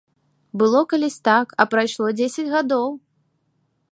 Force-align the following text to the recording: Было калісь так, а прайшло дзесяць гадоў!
Было 0.61 0.79
калісь 0.93 1.17
так, 1.29 1.47
а 1.63 1.67
прайшло 1.75 2.07
дзесяць 2.21 2.49
гадоў! 2.57 2.87